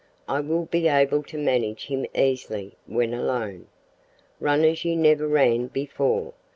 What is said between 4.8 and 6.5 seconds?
you never ran before.